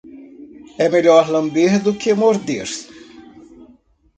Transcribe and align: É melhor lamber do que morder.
É 0.83 0.87
melhor 0.89 1.23
lamber 1.29 1.73
do 1.83 1.93
que 1.99 2.11
morder. 2.21 2.69